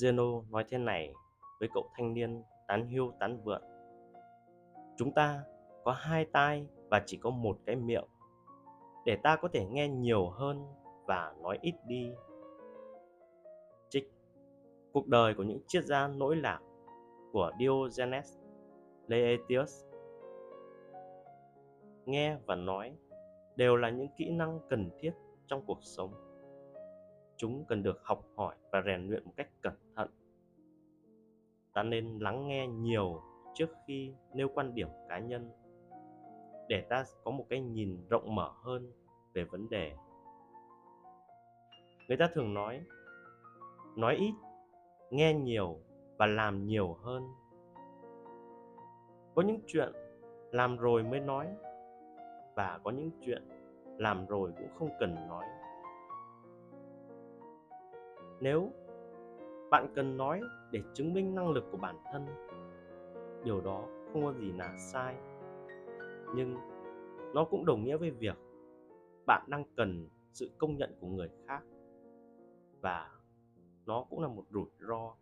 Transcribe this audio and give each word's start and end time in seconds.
Zeno 0.00 0.44
nói 0.50 0.64
thế 0.68 0.78
này 0.78 1.14
với 1.60 1.68
cậu 1.74 1.90
thanh 1.96 2.14
niên 2.14 2.42
tán 2.68 2.86
hiu 2.86 3.12
tán 3.20 3.40
vượn. 3.44 3.62
Chúng 4.96 5.12
ta 5.12 5.42
có 5.84 5.92
hai 5.92 6.24
tai 6.24 6.66
và 6.90 7.02
chỉ 7.06 7.16
có 7.16 7.30
một 7.30 7.58
cái 7.66 7.76
miệng 7.76 8.04
để 9.06 9.16
ta 9.22 9.36
có 9.36 9.48
thể 9.52 9.66
nghe 9.66 9.88
nhiều 9.88 10.28
hơn 10.28 10.66
và 11.06 11.34
nói 11.42 11.58
ít 11.62 11.74
đi. 11.86 12.12
Trích 13.88 14.12
Cuộc 14.92 15.06
đời 15.06 15.34
của 15.34 15.42
những 15.42 15.60
triết 15.66 15.84
gia 15.84 16.08
nỗi 16.08 16.36
lạc 16.36 16.60
của 17.32 17.52
Diogenes 17.58 18.38
Laertius 19.06 19.84
Nghe 22.06 22.36
và 22.46 22.54
nói 22.54 22.92
đều 23.56 23.76
là 23.76 23.90
những 23.90 24.08
kỹ 24.16 24.30
năng 24.30 24.60
cần 24.68 24.90
thiết 24.98 25.12
trong 25.46 25.62
cuộc 25.66 25.78
sống. 25.82 26.14
Chúng 27.36 27.64
cần 27.64 27.82
được 27.82 28.00
học 28.02 28.24
hỏi 28.36 28.56
và 28.72 28.82
rèn 28.86 29.06
luyện 29.06 29.24
một 29.24 29.32
cách 29.36 29.48
cẩn 29.62 29.72
thận. 29.72 29.89
Ta 31.80 31.84
nên 31.84 32.18
lắng 32.18 32.48
nghe 32.48 32.66
nhiều 32.66 33.22
trước 33.54 33.70
khi 33.86 34.14
nêu 34.34 34.48
quan 34.54 34.74
điểm 34.74 34.88
cá 35.08 35.18
nhân, 35.18 35.50
để 36.68 36.80
ta 36.88 37.04
có 37.24 37.30
một 37.30 37.44
cái 37.48 37.60
nhìn 37.60 38.06
rộng 38.10 38.34
mở 38.34 38.50
hơn 38.62 38.92
về 39.32 39.44
vấn 39.44 39.68
đề. 39.68 39.92
Người 42.08 42.16
ta 42.16 42.28
thường 42.34 42.54
nói 42.54 42.80
nói 43.96 44.14
ít, 44.14 44.32
nghe 45.10 45.34
nhiều 45.34 45.78
và 46.16 46.26
làm 46.26 46.66
nhiều 46.66 46.96
hơn. 47.02 47.28
Có 49.34 49.42
những 49.42 49.60
chuyện 49.66 49.92
làm 50.52 50.76
rồi 50.76 51.02
mới 51.02 51.20
nói 51.20 51.46
và 52.56 52.80
có 52.84 52.90
những 52.90 53.10
chuyện 53.20 53.48
làm 53.98 54.26
rồi 54.26 54.52
cũng 54.58 54.74
không 54.78 54.90
cần 55.00 55.14
nói. 55.28 55.44
Nếu 58.40 58.70
bạn 59.70 59.86
cần 59.94 60.16
nói 60.16 60.40
để 60.70 60.82
chứng 60.94 61.14
minh 61.14 61.34
năng 61.34 61.50
lực 61.50 61.64
của 61.72 61.78
bản 61.78 61.96
thân. 62.12 62.26
Điều 63.44 63.60
đó 63.60 63.84
không 64.12 64.24
có 64.24 64.32
gì 64.32 64.52
là 64.52 64.76
sai. 64.78 65.16
Nhưng 66.34 66.56
nó 67.34 67.44
cũng 67.44 67.66
đồng 67.66 67.84
nghĩa 67.84 67.96
với 67.96 68.10
việc 68.10 68.36
bạn 69.26 69.46
đang 69.48 69.64
cần 69.76 70.08
sự 70.32 70.50
công 70.58 70.76
nhận 70.76 70.94
của 71.00 71.06
người 71.06 71.28
khác. 71.46 71.62
Và 72.80 73.10
nó 73.86 74.04
cũng 74.10 74.20
là 74.20 74.28
một 74.28 74.44
rủi 74.50 74.66
ro 74.88 75.14